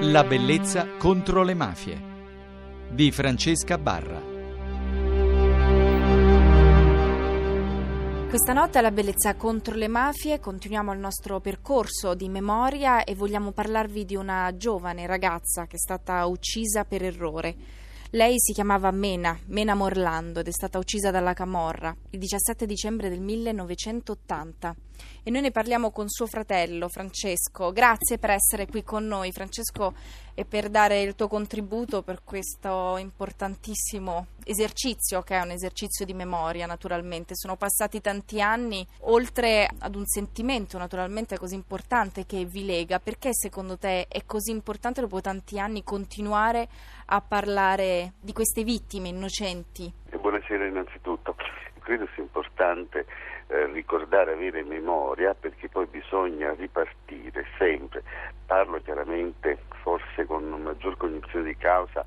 La 0.00 0.24
bellezza 0.24 0.86
contro 0.98 1.42
le 1.42 1.54
mafie 1.54 1.98
di 2.90 3.10
Francesca 3.10 3.78
Barra. 3.78 4.20
Questa 8.28 8.52
notte 8.52 8.76
alla 8.76 8.90
bellezza 8.90 9.34
contro 9.36 9.74
le 9.74 9.88
mafie 9.88 10.38
continuiamo 10.38 10.92
il 10.92 10.98
nostro 10.98 11.40
percorso 11.40 12.14
di 12.14 12.28
memoria 12.28 13.04
e 13.04 13.14
vogliamo 13.14 13.52
parlarvi 13.52 14.04
di 14.04 14.16
una 14.16 14.54
giovane 14.54 15.06
ragazza 15.06 15.66
che 15.66 15.76
è 15.76 15.78
stata 15.78 16.26
uccisa 16.26 16.84
per 16.84 17.02
errore. 17.02 17.56
Lei 18.10 18.34
si 18.36 18.52
chiamava 18.52 18.90
Mena, 18.90 19.36
Mena 19.46 19.74
Morlando 19.74 20.40
ed 20.40 20.48
è 20.48 20.52
stata 20.52 20.78
uccisa 20.78 21.10
dalla 21.10 21.32
Camorra 21.32 21.96
il 22.10 22.18
17 22.18 22.66
dicembre 22.66 23.08
del 23.08 23.20
1980 23.20 24.76
e 25.22 25.30
noi 25.30 25.42
ne 25.42 25.50
parliamo 25.50 25.90
con 25.90 26.08
suo 26.08 26.26
fratello 26.26 26.88
Francesco. 26.88 27.72
Grazie 27.72 28.18
per 28.18 28.30
essere 28.30 28.66
qui 28.66 28.82
con 28.82 29.06
noi 29.06 29.32
Francesco 29.32 29.94
e 30.34 30.44
per 30.44 30.68
dare 30.68 31.00
il 31.00 31.14
tuo 31.14 31.28
contributo 31.28 32.02
per 32.02 32.20
questo 32.22 32.96
importantissimo 32.98 34.26
esercizio 34.44 35.22
che 35.22 35.36
è 35.36 35.40
un 35.40 35.50
esercizio 35.50 36.04
di 36.04 36.12
memoria 36.12 36.66
naturalmente. 36.66 37.34
Sono 37.34 37.56
passati 37.56 38.00
tanti 38.00 38.40
anni 38.40 38.86
oltre 39.00 39.68
ad 39.78 39.94
un 39.94 40.06
sentimento 40.06 40.76
naturalmente 40.78 41.38
così 41.38 41.54
importante 41.54 42.26
che 42.26 42.44
vi 42.44 42.64
lega. 42.64 43.00
Perché 43.00 43.30
secondo 43.32 43.78
te 43.78 44.06
è 44.08 44.24
così 44.26 44.50
importante 44.50 45.00
dopo 45.00 45.20
tanti 45.20 45.58
anni 45.58 45.82
continuare 45.82 46.68
a 47.06 47.20
parlare 47.20 48.12
di 48.20 48.32
queste 48.32 48.62
vittime 48.62 49.08
innocenti? 49.08 49.90
Buonasera 50.20 50.66
innanzitutto. 50.66 51.34
Credo 51.86 52.08
sia 52.14 52.24
importante 52.24 53.06
eh, 53.46 53.66
ricordare, 53.66 54.32
avere 54.32 54.64
memoria, 54.64 55.36
perché 55.38 55.68
poi 55.68 55.86
bisogna 55.86 56.52
ripartire 56.54 57.46
sempre. 57.58 58.02
Parlo 58.44 58.82
chiaramente, 58.82 59.56
forse 59.82 60.26
con 60.26 60.42
maggior 60.48 60.96
cognizione 60.96 61.44
di 61.44 61.56
causa, 61.56 62.04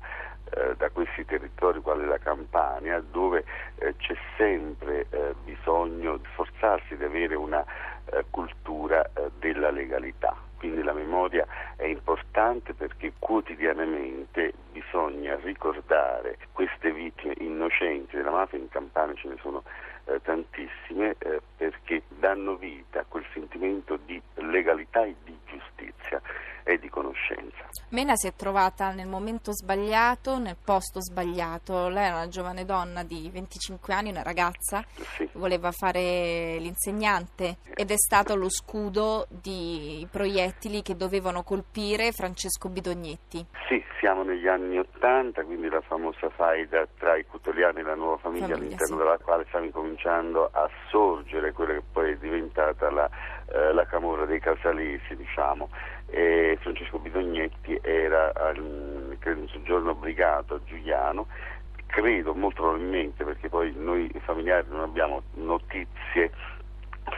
eh, 0.52 0.74
da 0.76 0.90
questi 0.90 1.24
territori 1.24 1.80
quali 1.80 2.06
la 2.06 2.18
Campania, 2.18 3.02
dove 3.10 3.44
eh, 3.76 3.94
c'è 3.96 4.16
sempre 4.36 5.06
eh, 5.10 5.34
bisogno 5.44 6.16
di 6.16 6.26
forzarsi 6.34 6.96
di 6.96 7.04
avere 7.04 7.34
una 7.34 7.64
eh, 8.06 8.24
cultura 8.30 9.08
della 9.38 9.70
legalità. 9.70 10.34
Quindi 10.56 10.82
la 10.82 10.92
memoria 10.92 11.46
è 11.76 11.86
importante 11.86 12.74
perché 12.74 13.14
quotidianamente 13.18 14.52
bisogna 14.72 15.36
ricordare 15.36 16.36
queste 16.52 16.92
vittime 16.92 17.34
innocenti 17.38 18.16
della 18.16 18.30
mafia 18.30 18.58
in 18.58 18.68
Campania 18.68 19.14
ce 19.14 19.28
ne 19.28 19.36
sono 19.40 19.62
eh, 20.10 20.20
tantissime 20.22 21.14
eh, 21.18 21.40
perché 21.56 22.02
danno 22.08 22.56
vita 22.56 23.00
a 23.00 23.04
quel 23.06 23.24
sentimento 23.32 23.96
di 24.04 24.20
legalità 24.34 25.04
e 25.04 25.14
di 25.24 25.36
giustizia 25.46 26.20
e 26.64 26.78
di 26.78 26.88
conoscenza. 26.88 27.68
Mena 27.90 28.14
si 28.14 28.26
è 28.26 28.34
trovata 28.34 28.92
nel 28.92 29.08
momento 29.08 29.52
sbagliato, 29.52 30.38
nel 30.38 30.56
posto 30.62 31.00
sbagliato. 31.00 31.88
Lei 31.88 32.06
era 32.06 32.16
una 32.16 32.28
giovane 32.28 32.64
donna 32.64 33.02
di 33.02 33.28
25 33.32 33.92
anni, 33.94 34.10
una 34.10 34.22
ragazza, 34.22 34.84
sì. 35.16 35.28
voleva 35.32 35.72
fare 35.72 36.58
l'insegnante 36.58 37.56
ed 37.74 37.90
è 37.90 37.96
stato 37.96 38.36
lo 38.36 38.48
scudo 38.48 39.26
di 39.28 40.06
proiettili 40.10 40.82
che 40.82 40.96
dovevano 40.96 41.42
colpire 41.42 42.12
Francesco 42.12 42.68
Bidognetti. 42.68 43.44
Sì, 43.68 43.82
siamo 44.00 44.22
negli 44.22 44.48
anni 44.48 44.78
Ottanta, 44.78 45.44
quindi 45.44 45.68
la 45.68 45.82
famosa 45.82 46.30
faida 46.30 46.86
tra 46.98 47.16
i 47.16 47.26
Cutoliani 47.26 47.80
e 47.80 47.82
la 47.82 47.94
nuova 47.94 48.16
famiglia, 48.16 48.46
famiglia 48.46 48.64
all'interno 48.64 48.96
sì. 48.96 49.02
della 49.02 49.18
quale 49.18 49.44
stiamo 49.48 49.66
incominciando 49.66 50.48
a 50.50 50.68
sorgere 50.88 51.52
quella 51.52 51.74
che 51.74 51.82
poi 51.92 52.12
è 52.12 52.16
diventata 52.16 52.90
la, 52.90 53.08
eh, 53.52 53.72
la 53.74 53.84
Camorra 53.84 54.24
dei 54.24 54.40
Casalesi, 54.40 55.14
diciamo 55.14 55.68
e 56.10 56.58
Francesco 56.60 56.98
Bidognetti 56.98 57.78
era 57.82 58.32
credo 59.18 59.40
in 59.40 59.48
soggiorno 59.48 59.90
obbligato 59.90 60.54
a 60.54 60.60
Giuliano 60.64 61.28
credo 61.86 62.34
molto 62.34 62.62
probabilmente 62.62 63.22
perché 63.24 63.48
poi 63.48 63.72
noi 63.76 64.10
familiari 64.24 64.66
non 64.70 64.80
abbiamo 64.80 65.22
notizie 65.34 66.32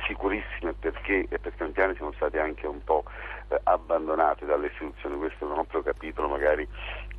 sicurissime 0.07 0.73
perché 0.75 1.27
per 1.29 1.53
tanti 1.57 1.81
anni 1.81 1.95
siamo 1.97 2.13
stati 2.13 2.39
anche 2.39 2.67
un 2.67 2.83
po' 2.85 3.05
eh, 3.49 3.61
abbandonati 3.65 4.45
dalle 4.45 4.67
istituzioni, 4.67 5.17
questo 5.19 5.47
è 5.47 5.51
un 5.51 5.59
altro 5.59 5.83
capitolo 5.83 6.29
magari 6.29 6.67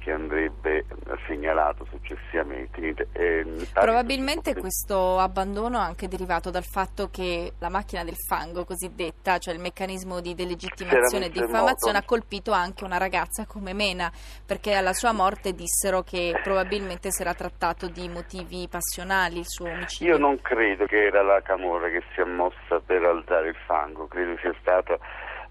che 0.03 0.11
andrebbe 0.11 0.85
segnalato 1.27 1.85
successivamente. 1.89 3.07
Eh, 3.13 3.45
Probabilmente 3.73 4.53
questo 4.55 5.17
abbandono 5.17 5.77
è 5.77 5.81
anche 5.81 6.07
derivato 6.07 6.49
dal 6.49 6.63
fatto 6.63 7.09
che 7.09 7.53
la 7.59 7.69
macchina 7.69 8.03
del 8.03 8.15
fango 8.27 8.65
cosiddetta, 8.65 9.37
cioè 9.37 9.53
il 9.53 9.61
meccanismo 9.61 10.19
di 10.19 10.35
delegittimazione 10.35 11.27
e 11.27 11.29
diffamazione, 11.29 11.97
ha 11.97 12.03
colpito 12.03 12.51
anche 12.51 12.83
una 12.83 12.97
ragazza 12.97 13.45
come 13.45 13.73
Mena, 13.73 14.11
perché 14.45 14.73
alla 14.73 14.93
sua 14.93 15.13
morte 15.13 15.53
dissero 15.53 16.01
che 16.01 16.37
probabilmente 16.43 17.09
si 17.11 17.21
era 17.21 17.33
trattato 17.33 17.87
di 17.87 18.09
motivi 18.09 18.67
passionali 18.69 19.39
il 19.39 19.47
suo 19.47 19.69
omicidio. 19.69 20.13
Io 20.13 20.19
non 20.19 20.41
credo 20.41 20.85
che 20.85 21.05
era 21.05 21.23
la 21.23 21.41
Camorra 21.41 21.89
che 21.89 22.03
si 22.13 22.19
è 22.19 22.25
mossa 22.25 22.81
per 22.85 23.03
alzare 23.03 23.49
il 23.49 23.57
fango, 23.65 24.07
credo 24.07 24.37
sia 24.39 24.53
stata 24.59 24.97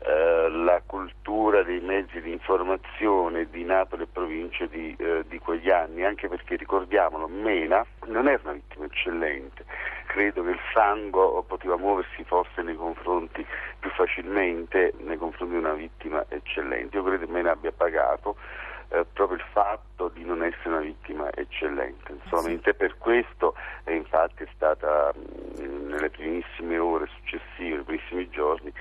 eh, 0.05 0.49
la 0.51 0.83
cultura 0.85 1.02
dei 1.73 1.81
mezzi 1.81 2.21
di 2.21 2.33
informazione 2.33 3.49
di 3.51 3.65
Napoli 3.65 4.03
e 4.03 4.07
provincia 4.07 4.67
di, 4.67 4.95
eh, 4.99 5.25
di, 5.27 5.39
quegli 5.39 5.71
anni, 5.71 6.05
anche 6.05 6.29
perché 6.29 6.57
ricordiamolo, 6.57 7.29
Mena 7.29 7.85
non 8.07 8.29
era 8.29 8.41
una 8.45 8.53
vittima 8.53 8.85
eccellente, 8.85 9.65
credo 10.07 10.45
che 10.45 10.51
il 10.51 10.61
sangue 10.75 11.43
poteva 11.47 11.79
muoversi 11.79 12.23
forse 12.25 12.61
nei 12.63 12.77
confronti 12.77 13.45
più 13.79 13.91
facilmente 13.91 14.93
nei 14.99 15.17
confronti 15.17 15.55
di 15.55 15.61
una 15.61 15.73
vittima 15.73 16.25
eccellente. 16.29 16.97
Io 16.97 17.03
credo 17.03 17.25
che 17.25 17.33
Mena 17.33 17.53
abbia 17.53 17.73
pagato 17.73 18.37
eh, 18.91 19.07
proprio 19.11 19.39
il 19.39 19.45
fatto 19.53 20.09
di 20.09 20.25
non 20.25 20.43
essere 20.43 20.69
una 20.69 20.81
vittima 20.81 21.31
eccellente. 21.33 22.19
Solamente 22.29 22.75
per 22.75 22.99
questo 22.99 23.55
e 23.85 23.95
infatti 23.95 24.43
è 24.43 24.49
stata 24.55 25.13
nelle 25.93 26.11
primissime 26.11 26.79
ore 26.79 27.07
successive, 27.19 27.77
nei 27.77 27.85
primissimi 27.85 28.29
giorni, 28.31 28.73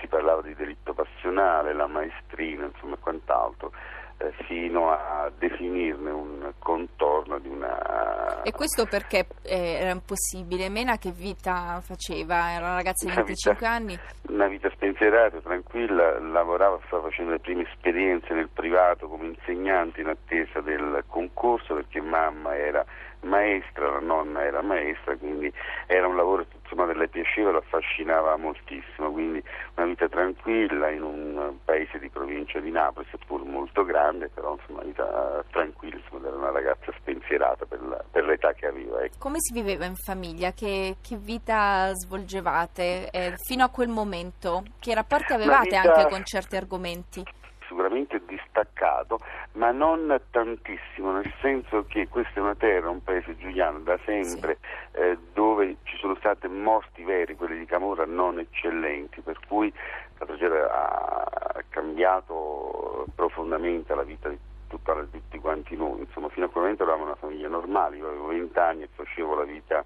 si 0.00 0.06
parlava 0.06 0.42
di 0.42 0.54
delitto 0.54 0.94
passionale, 0.94 1.72
la 1.74 1.86
maestrina, 1.86 2.66
insomma 2.66 2.96
quant'altro 2.96 3.72
eh, 4.20 4.32
fino 4.44 4.90
a 4.90 5.30
definirne 5.36 6.10
un 6.10 6.52
contorno 6.58 7.38
di 7.38 7.48
una... 7.48 8.42
E 8.42 8.52
questo 8.52 8.84
perché 8.84 9.26
eh, 9.42 9.78
era 9.80 9.90
impossibile? 9.90 10.68
Mena 10.68 10.98
che 10.98 11.10
vita 11.10 11.80
faceva? 11.82 12.52
Era 12.52 12.66
una 12.66 12.74
ragazza 12.74 13.08
di 13.08 13.14
25 13.14 13.54
vita, 13.54 13.70
anni? 13.70 13.98
Una 14.28 14.46
vita 14.46 14.70
spensierata, 14.70 15.40
tranquilla, 15.40 16.18
lavorava, 16.20 16.78
stava 16.86 17.08
facendo 17.08 17.32
le 17.32 17.40
prime 17.40 17.62
esperienze 17.62 18.34
nel 18.34 18.50
privato 18.52 19.08
come 19.08 19.26
insegnante 19.26 20.02
in 20.02 20.08
attesa 20.08 20.60
del 20.60 21.02
concorso 21.06 21.74
perché 21.74 22.00
mamma 22.00 22.54
era 22.56 22.84
maestra, 23.22 23.90
la 23.90 24.00
nonna 24.00 24.44
era 24.44 24.62
maestra, 24.62 25.16
quindi 25.16 25.52
era 25.86 26.06
un 26.06 26.16
lavoro 26.16 26.46
insomma, 26.62 26.86
che 26.86 26.98
le 26.98 27.08
piaceva, 27.08 27.50
lo 27.50 27.58
affascinava 27.58 28.36
moltissimo, 28.36 29.10
quindi 29.10 29.42
una 29.74 29.86
vita 29.86 30.08
tranquilla 30.08 30.90
in 30.90 31.02
un 31.02 31.56
paese 31.64 31.98
di 31.98 32.08
provincia 32.08 32.60
di 32.60 32.70
Napoli, 32.70 33.06
seppur 33.10 33.44
molto 33.44 33.84
grande, 33.84 34.28
però 34.28 34.56
insomma 34.58 34.80
una 34.80 34.88
vita 34.88 35.44
tranquilla, 35.50 35.96
insomma, 35.96 36.28
era 36.28 36.36
una 36.36 36.50
ragazza 36.50 36.92
spensierata 36.98 37.66
per, 37.66 37.82
la, 37.82 38.02
per 38.10 38.24
l'età 38.24 38.52
che 38.52 38.66
aveva. 38.66 39.02
Ecco. 39.02 39.16
Come 39.18 39.36
si 39.38 39.52
viveva 39.52 39.84
in 39.84 39.96
famiglia? 39.96 40.52
Che, 40.52 40.96
che 41.00 41.16
vita 41.16 41.90
svolgevate 41.94 43.10
eh, 43.10 43.34
fino 43.36 43.64
a 43.64 43.68
quel 43.68 43.88
momento? 43.88 44.62
Che 44.78 44.94
rapporti 44.94 45.32
avevate 45.32 45.76
vita... 45.76 45.80
anche 45.80 46.08
con 46.08 46.24
certi 46.24 46.56
argomenti? 46.56 47.24
sicuramente 47.70 48.20
distaccato, 48.60 49.20
ma 49.52 49.70
non 49.70 50.20
tantissimo, 50.30 51.12
nel 51.12 51.32
senso 51.40 51.84
che 51.88 52.08
questa 52.08 52.34
è 52.34 52.40
una 52.40 52.54
terra, 52.54 52.90
un 52.90 53.02
paese 53.02 53.36
giuliano 53.36 53.78
da 53.80 53.98
sempre, 54.04 54.58
sì. 54.92 54.98
eh, 54.98 55.18
dove 55.32 55.76
ci 55.84 55.96
sono 55.96 56.14
stati 56.16 56.46
morti 56.48 57.02
veri, 57.02 57.36
quelli 57.36 57.58
di 57.58 57.64
Camorra 57.64 58.04
non 58.04 58.38
eccellenti, 58.38 59.20
per 59.22 59.38
cui 59.46 59.72
la 60.18 60.26
tragedia 60.26 60.70
ha 60.70 61.64
cambiato 61.68 63.06
profondamente 63.14 63.94
la 63.94 64.02
vita 64.02 64.28
di 64.28 64.38
tutta, 64.68 64.94
tutti 65.10 65.38
quanti 65.38 65.76
noi, 65.76 66.00
insomma 66.00 66.28
fino 66.28 66.46
a 66.46 66.48
quel 66.48 66.62
momento 66.62 66.82
eravamo 66.82 67.04
una 67.04 67.16
famiglia 67.16 67.48
normale, 67.48 67.96
io 67.96 68.06
avevo 68.06 68.26
20 68.26 68.58
anni 68.58 68.82
e 68.82 68.88
facevo 68.94 69.34
la 69.34 69.44
vita 69.44 69.84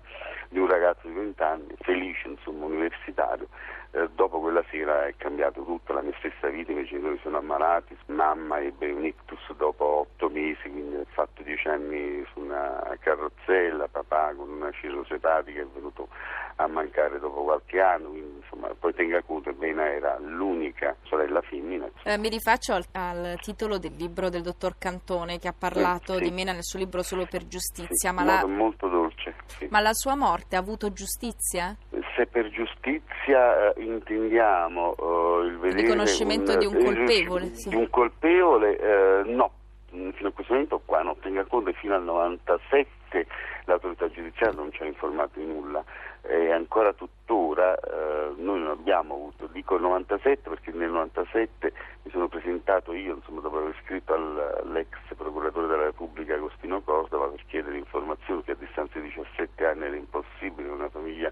di 0.55 0.61
un 0.61 0.69
ragazzo 0.69 1.09
di 1.09 1.15
20 1.15 1.43
anni, 1.43 1.75
felice, 1.81 2.29
insomma, 2.29 2.67
universitario. 2.67 3.49
Eh, 3.91 4.09
dopo 4.15 4.39
quella 4.39 4.65
sera 4.71 5.07
è 5.07 5.15
cambiato 5.17 5.65
tutto, 5.65 5.93
la 5.93 6.01
mia 6.01 6.15
stessa 6.19 6.49
vita, 6.49 6.71
i 6.71 6.75
miei 6.75 6.87
genitori 6.87 7.19
sono 7.23 7.39
ammalati, 7.39 7.97
mamma 8.07 8.61
ebbe 8.61 8.91
un 8.93 9.05
ictus 9.05 9.53
dopo 9.57 9.85
otto 9.85 10.29
mesi, 10.29 10.71
quindi 10.71 10.95
ho 10.95 11.07
fatto 11.11 11.43
dieci 11.43 11.67
anni 11.67 12.25
su 12.33 12.41
una 12.41 12.97
carrozzella, 13.01 13.89
papà 13.89 14.33
con 14.37 14.49
una 14.49 14.71
cirrosi 14.73 15.15
epatica 15.15 15.61
è 15.61 15.67
venuto 15.67 16.09
a 16.57 16.67
mancare 16.69 17.19
dopo 17.19 17.43
qualche 17.43 17.81
anno, 17.81 18.11
quindi 18.11 18.41
insomma 18.43 18.69
poi 18.79 18.95
tenga 18.95 19.23
conto 19.23 19.51
che 19.51 19.57
Bena 19.57 19.91
era 19.91 20.19
l'unica 20.19 20.95
sorella 21.03 21.41
femmina. 21.43 21.89
Eh, 22.05 22.19
mi 22.19 22.29
rifaccio 22.29 22.75
al, 22.75 22.85
al, 22.93 23.39
titolo 23.41 23.79
del 23.79 23.95
libro 23.97 24.29
del 24.29 24.43
dottor 24.43 24.77
Cantone 24.79 25.39
che 25.39 25.49
ha 25.49 25.55
parlato 25.57 26.15
sì. 26.15 26.23
di 26.25 26.31
Mena 26.31 26.53
nel 26.53 26.63
suo 26.63 26.79
libro 26.79 27.03
Solo 27.03 27.27
per 27.27 27.47
giustizia, 27.47 28.11
sì, 28.11 28.15
ma 28.15 28.25
la... 28.25 28.47
molto 28.47 28.89
dolce. 28.89 29.24
Sì. 29.47 29.69
Ma 29.71 29.81
la 29.81 29.93
sua 29.93 30.15
morte 30.15 30.57
ha 30.57 30.59
avuto 30.59 30.93
giustizia? 30.93 31.77
se 32.15 32.27
per 32.27 32.49
giustizia 32.51 33.73
eh, 33.73 33.83
intendiamo 33.83 34.95
eh, 34.95 35.47
il 35.47 35.59
vedere... 35.59 35.81
Il 35.81 35.87
riconoscimento 35.87 36.53
un, 36.53 36.59
di 36.59 36.67
un 36.67 36.85
colpevole. 36.85 37.55
Sì. 37.55 37.69
Di 37.69 37.77
un 37.77 37.91
colpevole, 37.91 38.79
eh, 38.79 39.23
no. 39.25 39.51
Fino 39.91 40.29
a 40.29 40.33
questo 40.33 40.53
momento 40.53 40.81
qua 40.85 41.03
non 41.03 41.17
tenga 41.21 41.45
conto 41.45 41.73
fino 41.75 41.95
al 41.95 42.03
97 42.03 43.27
l'autorità 43.67 44.11
giudiziaria 44.11 44.59
non 44.59 44.73
ci 44.73 44.83
ha 44.83 44.87
informato 44.87 45.39
di 45.39 45.47
nulla 45.47 45.85
e 46.23 46.51
ancora 46.51 46.93
tuttora 46.93 47.77
eh, 47.77 48.33
noi 48.37 48.59
non 48.59 48.71
abbiamo 48.71 49.15
avuto, 49.15 49.47
dico 49.47 49.77
il 49.77 49.83
97 49.83 50.49
perché 50.49 50.73
nel 50.73 50.91
97 50.91 51.73
mi 52.03 52.04
sono 52.25 52.29
presentato 52.29 52.93
io, 52.93 53.17
insomma, 53.17 53.41
dopo 53.41 53.59
aver 53.59 53.75
scritto 53.85 54.15
all'ex 54.15 54.89
procuratore 55.17 55.67
della 55.67 55.85
Repubblica 55.85 56.35
Agostino 56.35 56.81
Cordova 56.81 57.29
per 57.29 57.45
chiedere 57.49 57.77
informazioni 57.77 58.43
che 58.43 58.53
a 58.53 58.57
distanza 58.59 58.99
di 58.99 59.09
17 59.09 59.67
anni 59.67 59.85
era 59.85 59.97
impossibile 59.97 60.69
una 60.69 60.89
famiglia 60.89 61.31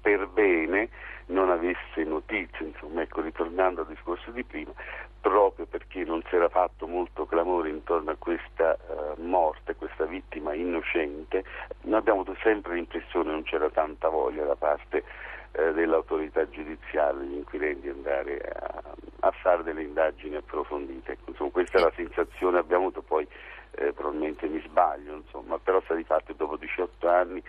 per 0.00 0.28
bene 0.28 0.88
non 1.26 1.50
avesse 1.50 2.04
notizie, 2.04 2.66
insomma, 2.66 3.02
ecco, 3.02 3.20
ritornando 3.20 3.80
al 3.82 3.86
discorso 3.88 4.30
di 4.30 4.44
prima, 4.44 4.72
proprio 5.20 5.66
perché 5.66 6.04
non 6.04 6.22
si 6.28 6.34
era 6.34 6.48
fatto 6.48 6.86
molto 6.86 7.26
clamore 7.26 7.68
intorno 7.68 8.10
a 8.10 8.16
questa 8.16 8.76
uh, 8.86 9.20
morte, 9.20 9.74
questa 9.76 10.04
vittima 10.04 10.54
innocente, 10.54 11.44
noi 11.82 11.98
abbiamo 11.98 12.20
avuto 12.20 12.38
sempre 12.42 12.74
l'impressione, 12.74 13.30
non 13.30 13.42
c'era 13.42 13.68
tanta 13.70 14.08
voglia 14.08 14.44
da 14.44 14.56
parte 14.56 15.04
uh, 15.52 15.72
dell'autorità 15.72 16.48
giudiziaria, 16.48 17.20
degli 17.20 17.34
inquirenti 17.34 17.88
andare 17.88 18.38
a, 18.40 18.89
a 19.20 19.30
fare 19.30 19.62
delle 19.62 19.82
indagini 19.82 20.36
approfondite. 20.36 21.18
Insomma, 21.26 21.50
questa 21.50 21.78
è 21.78 21.80
la 21.82 21.92
sensazione 21.94 22.58
che 22.58 22.64
abbiamo 22.64 22.84
avuto 22.84 23.02
poi 23.02 23.26
eh, 23.72 23.92
probabilmente 23.92 24.48
mi 24.48 24.60
sbaglio, 24.66 25.14
insomma, 25.14 25.58
però 25.58 25.80
sta 25.82 25.94
di 25.94 26.04
fatto 26.04 26.32
dopo 26.32 26.56
18 26.56 27.08
anni 27.08 27.42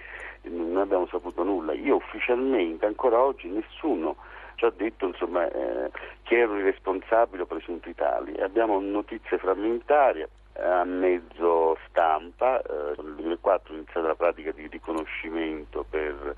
non 0.43 0.77
abbiamo 0.77 1.07
saputo 1.07 1.43
nulla. 1.43 1.73
Io 1.73 1.95
ufficialmente 1.95 2.85
ancora 2.85 3.19
oggi 3.19 3.47
nessuno 3.47 4.15
ci 4.55 4.65
ha 4.65 4.71
detto 4.75 5.07
insomma, 5.07 5.49
eh, 5.49 5.91
chi 6.23 6.35
erano 6.35 6.59
i 6.59 6.63
responsabili 6.63 7.41
o 7.41 7.45
presunti 7.45 7.93
tali. 7.95 8.39
Abbiamo 8.39 8.79
notizie 8.79 9.37
frammentarie 9.37 10.29
a 10.53 10.83
mezzo 10.83 11.77
stampa, 11.87 12.61
eh, 12.61 13.01
nel 13.01 13.15
2004 13.15 13.73
è 13.73 13.77
iniziata 13.77 14.07
la 14.07 14.15
pratica 14.15 14.51
di 14.51 14.67
riconoscimento 14.67 15.85
per 15.89 16.35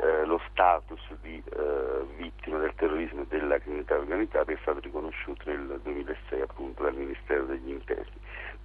eh, 0.00 0.24
lo 0.24 0.40
status 0.50 1.00
di 1.22 1.42
eh, 1.56 2.04
vittima 2.16 2.58
del 2.58 2.74
terrorismo 2.74 3.22
e 3.22 3.26
della 3.28 3.58
criminalità 3.58 3.96
organizzata 3.96 4.52
è 4.52 4.58
stato 4.60 4.80
riconosciuto 4.80 5.42
nel 5.50 5.80
2006 5.82 6.40
appunto 6.40 6.82
dal 6.82 6.94
Ministero 6.94 7.44
degli 7.44 7.70
Interni. 7.70 8.12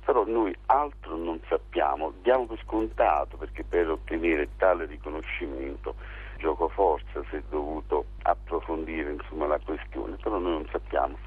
Però 0.04 0.26
noi 0.26 0.56
altro 0.68 1.16
non 1.16 1.40
sappiamo, 1.48 2.14
diamo 2.22 2.48
per 2.48 2.60
scontato 2.64 3.38
perché 3.38 3.64
per 3.64 3.90
ottenere 3.90 4.50
tale 4.58 4.86
riconoscimento 4.86 5.96
gioco 6.38 6.70
forza 6.70 7.22
si 7.30 7.36
è 7.36 7.44
dovuto 7.50 8.06
approfondire 8.24 9.12
insomma, 9.12 9.46
la 9.46 9.60
questione, 9.60 10.16
però 10.22 10.40
noi 10.40 10.52
non 10.52 10.68
sappiamo 10.72 11.18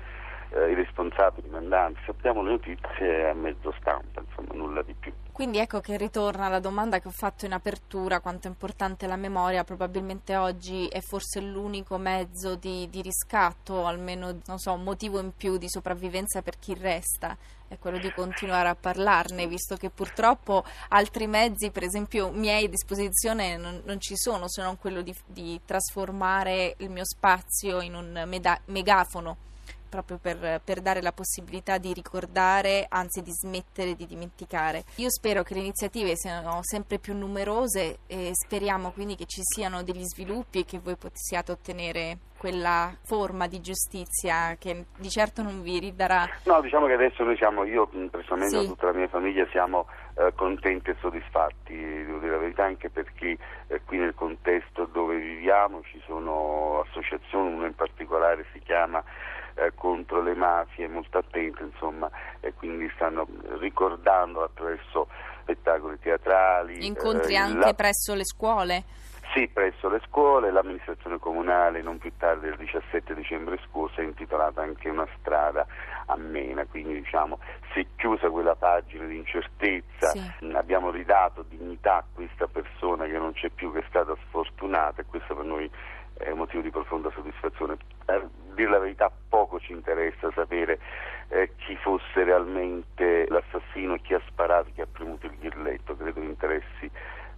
eh, 0.55 0.71
i 0.71 0.75
responsabili, 0.75 1.49
mandanti, 1.49 2.01
sappiamo 2.07 2.43
le 2.43 2.51
notizie 2.51 3.31
a 3.31 3.35
mezzo 3.35 3.75
stampa, 3.81 4.21
insomma 4.21 4.55
nulla 4.55 4.83
di 4.83 4.95
più. 4.95 5.13
Quindi 5.33 5.59
ecco 5.59 5.81
che 5.81 5.97
ritorna 5.97 6.49
la 6.49 6.61
domanda 6.61 7.01
che 7.01 7.09
ho 7.09 7.13
fatto 7.13 7.47
in 7.47 7.53
apertura, 7.53 8.21
quanto 8.21 8.47
è 8.47 8.51
importante 8.51 9.07
la 9.07 9.17
memoria, 9.17 9.65
probabilmente 9.65 10.37
oggi 10.37 10.87
è 10.89 11.01
forse 11.01 11.41
l'unico 11.41 11.97
mezzo 11.97 12.55
di, 12.55 12.87
di 12.91 13.01
riscatto, 13.01 13.87
almeno 13.87 14.41
non 14.47 14.59
so, 14.59 14.73
un 14.73 14.83
motivo 14.83 15.19
in 15.21 15.33
più 15.35 15.57
di 15.57 15.71
sopravvivenza 15.71 16.43
per 16.43 16.59
chi 16.59 16.75
resta, 16.75 17.37
è 17.67 17.79
quello 17.79 17.99
di 17.99 18.13
continuare 18.13 18.69
a 18.69 18.75
parlarne, 18.75 19.47
visto 19.47 19.77
che 19.77 19.89
purtroppo 19.89 20.65
altri 20.89 21.27
mezzi, 21.27 21.71
per 21.71 21.85
esempio 21.85 22.31
miei 22.31 22.67
a 22.67 22.69
disposizione, 22.69 23.57
non, 23.57 23.81
non 23.87 23.99
ci 24.01 24.17
sono, 24.17 24.49
se 24.49 24.61
non 24.61 24.77
quello 24.77 25.01
di, 25.01 25.15
di 25.25 25.59
trasformare 25.65 26.75
il 26.79 26.91
mio 26.91 27.07
spazio 27.07 27.81
in 27.81 27.95
un 27.95 28.25
meda- 28.27 28.61
megafono 28.67 29.51
proprio 29.93 30.17
per, 30.17 30.63
per, 30.65 30.81
dare 30.81 31.03
la 31.03 31.13
possibilità 31.13 31.77
di 31.77 31.93
ricordare, 31.93 32.87
anzi 32.89 33.21
di 33.21 33.31
smettere 33.31 33.95
di 33.95 34.07
dimenticare. 34.07 34.85
Io 34.97 35.11
spero 35.11 35.43
che 35.43 35.53
le 35.53 35.61
iniziative 35.61 36.17
siano 36.17 36.61
sempre 36.63 36.99
più 36.99 37.15
numerose 37.15 37.99
e 38.07 38.31
speriamo 38.33 38.93
quindi 38.93 39.17
che 39.17 39.27
ci 39.27 39.43
siano 39.43 39.83
degli 39.83 40.05
sviluppi 40.05 40.61
e 40.61 40.65
che 40.65 40.79
voi 40.79 40.97
possiate 40.97 41.53
ottenere 41.53 42.17
quella 42.39 42.93
forma 43.05 43.47
di 43.47 43.61
giustizia 43.61 44.57
che 44.59 44.87
di 44.97 45.11
certo 45.11 45.43
non 45.43 45.63
vi 45.63 45.79
ridarà. 45.79 46.27
No, 46.45 46.61
diciamo 46.63 46.87
che 46.87 46.95
adesso 46.95 47.23
noi 47.23 47.37
siamo, 47.37 47.65
io 47.65 47.87
personalmente 48.11 48.63
sì. 48.63 48.67
tutta 48.67 48.87
la 48.87 48.95
mia 48.95 49.09
famiglia 49.09 49.47
siamo 49.51 49.87
eh, 50.17 50.33
contenti 50.35 50.91
e 50.91 50.97
soddisfatti, 51.01 51.77
devo 51.77 52.19
dire 52.19 52.33
la 52.33 52.39
verità, 52.39 52.65
anche 52.65 52.89
perché 52.89 53.37
eh, 53.69 53.81
qui 53.85 53.99
nel 53.99 54.15
contesto 54.15 54.87
dove 54.87 55.19
viviamo 55.19 55.83
ci 55.83 56.03
sono 56.05 56.85
associazioni, 56.89 57.53
una 57.55 57.67
in 57.67 57.77
particolare 57.77 58.45
si 58.53 58.59
chiama 58.59 59.05
eh, 59.55 59.73
contro 59.75 60.23
le 60.23 60.35
mafie, 60.35 60.89
molto 60.89 61.19
attente 61.19 61.63
insomma, 61.63 62.11
e 62.41 62.53
quindi 62.55 62.91
stanno 62.95 63.27
ricordando 63.59 64.43
attraverso 64.43 65.09
spettacoli 65.43 65.99
teatrali. 65.99 66.87
Incontri 66.87 67.35
eh, 67.35 67.39
anche 67.39 67.67
la... 67.67 67.75
presso 67.75 68.15
le 68.15 68.25
scuole? 68.25 68.85
Sì, 69.35 69.49
presso 69.49 69.89
le 69.89 70.01
scuole, 70.07 70.53
l'amministrazione 70.53 71.19
comunale 71.19 71.81
non 71.81 71.97
più 71.97 72.13
tardi 72.19 72.49
del 72.49 72.57
17 72.59 73.15
dicembre 73.15 73.59
scorso 73.67 74.01
ha 74.01 74.05
intitolato 74.05 74.61
anche 74.61 74.91
una 74.91 75.07
strada 75.19 75.67
a 76.07 76.17
Mena, 76.17 76.67
quindi 76.67 77.01
diciamo 77.01 77.39
si 77.73 77.81
è 77.81 77.87
chiusa 77.97 78.29
quella 78.29 78.55
pagina 78.55 79.07
di 79.07 79.17
incertezza, 79.17 80.11
sì. 80.11 80.53
abbiamo 80.53 80.91
ridato 80.91 81.47
dignità 81.49 81.97
a 81.97 82.05
questa 82.13 82.47
persona 82.47 83.07
che 83.07 83.17
non 83.17 83.33
c'è 83.33 83.49
più, 83.49 83.73
che 83.73 83.79
è 83.79 83.85
stata 83.89 84.15
sfortunata 84.27 85.01
e 85.01 85.07
questo 85.07 85.35
per 85.35 85.45
noi 85.47 85.71
è 86.23 86.31
un 86.31 86.39
motivo 86.39 86.63
di 86.63 86.71
profonda 86.71 87.11
soddisfazione. 87.11 87.77
Per 88.05 88.29
dire 88.55 88.71
la 88.71 88.79
verità 88.79 89.11
poco 89.29 89.59
ci 89.59 89.73
interessa 89.73 90.31
sapere 90.33 90.79
eh, 91.29 91.51
chi 91.57 91.77
fosse 91.77 92.25
realmente 92.25 93.27
l'assassino, 93.29 93.97
chi 93.97 94.15
ha 94.15 94.23
sparato, 94.27 94.71
chi 94.75 94.81
ha 94.81 94.87
premuto 94.87 95.27
il 95.27 95.37
grilletto, 95.39 95.97
credo 95.97 96.21
interessi 96.21 96.91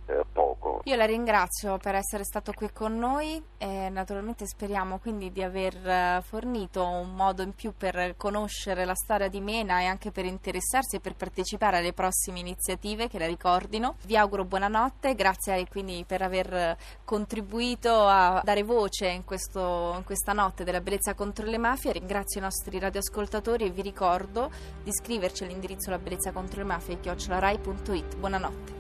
eh, 0.07 0.25
poco. 0.31 0.81
Io 0.85 0.97
la 0.97 1.07
ringrazio 1.07 1.79
per 1.79 1.95
essere 1.95 2.25
stato 2.25 2.53
qui 2.53 2.71
con 2.73 2.99
noi 2.99 3.43
e 3.57 3.89
naturalmente 3.89 4.47
speriamo 4.47 4.99
quindi 4.99 5.33
di 5.33 5.43
aver 5.43 5.75
eh, 5.77 6.23
fornito 6.23 6.87
un 6.87 7.15
modo 7.15 7.43
in 7.43 7.55
più 7.55 7.73
per 7.77 8.15
conoscere 8.17 8.85
la 8.85 8.95
storia 8.95 9.29
di 9.29 9.41
Mena 9.41 9.81
e 9.81 9.87
anche 9.87 10.11
per 10.11 10.25
interessarsi 10.27 10.97
e 10.97 11.01
per 11.01 11.15
partecipare 11.15 11.79
alle 11.79 11.93
prossime 11.93 12.41
iniziative 12.41 13.09
che 13.09 13.19
la 13.19 13.27
ricordino. 13.27 13.97
Vi 14.05 14.17
auguro 14.17 14.45
buonanotte, 14.45 15.15
grazie 15.15 15.67
quindi 15.69 16.05
per 16.07 16.23
aver 16.23 16.77
contribuito 17.05 18.07
a 18.07 18.43
dare 18.45 18.63
voce 18.63 19.09
in, 19.09 19.25
questo, 19.25 19.95
in 19.97 20.05
questa 20.05 20.33
notte 20.33 20.65
della 20.65 20.81
bellezza 20.81 21.15
contro 21.15 21.47
le 21.47 21.59
mafie. 21.59 21.93
Ringrazio 21.93 22.41
i 22.41 22.43
nostri 22.43 22.79
radioascoltatori 22.79 23.65
e 23.65 23.71
vi 23.71 23.83
ricordo 23.83 24.51
di 24.83 24.91
iscriverci 24.91 25.45
all'indirizzo 25.45 25.91
la 25.91 25.99
bellezza 25.99 26.33
contro 26.33 26.59
le 26.59 26.67
mafie 26.67 27.01
chiocciolarai.it. 27.01 28.17
Buonanotte. 28.17 28.74